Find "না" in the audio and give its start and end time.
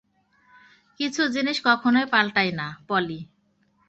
2.51-2.67